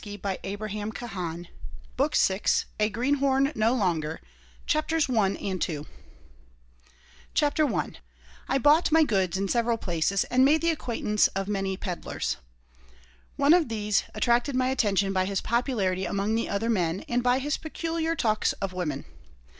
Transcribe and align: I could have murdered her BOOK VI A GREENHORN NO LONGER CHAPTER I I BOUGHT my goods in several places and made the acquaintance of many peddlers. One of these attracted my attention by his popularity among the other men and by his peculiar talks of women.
I 0.03 0.17
could 0.17 0.49
have 0.49 0.59
murdered 0.81 1.09
her 1.11 1.43
BOOK 1.95 2.15
VI 2.15 2.41
A 2.79 2.89
GREENHORN 2.89 3.51
NO 3.53 3.75
LONGER 3.75 4.19
CHAPTER 4.65 4.97
I 7.37 7.91
I 8.47 8.57
BOUGHT 8.57 8.91
my 8.91 9.03
goods 9.03 9.37
in 9.37 9.47
several 9.47 9.77
places 9.77 10.23
and 10.23 10.43
made 10.43 10.61
the 10.63 10.71
acquaintance 10.71 11.27
of 11.27 11.47
many 11.47 11.77
peddlers. 11.77 12.37
One 13.35 13.53
of 13.53 13.69
these 13.69 14.03
attracted 14.15 14.55
my 14.55 14.69
attention 14.69 15.13
by 15.13 15.25
his 15.25 15.39
popularity 15.39 16.05
among 16.05 16.33
the 16.33 16.49
other 16.49 16.71
men 16.71 17.05
and 17.07 17.21
by 17.21 17.37
his 17.37 17.57
peculiar 17.57 18.15
talks 18.15 18.53
of 18.53 18.73
women. 18.73 19.05